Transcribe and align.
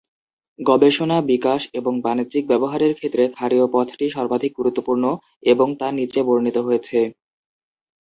গবেষণা, 0.59 1.17
বিকাশ 1.29 1.61
এবং 1.73 1.93
বাণিজ্যিক 2.05 2.43
ব্যবহারের 2.47 2.93
ক্ষেত্রে 2.97 3.23
ক্ষারীয় 3.29 3.65
পথটি 3.73 4.05
সর্বাধিক 4.09 4.51
গুরুত্বপূর্ণ 4.55 5.03
এবং 5.43 5.67
তা 5.79 5.87
নীচে 5.97 6.21
বর্ণিত 6.27 6.57
হয়েছে। 6.67 6.99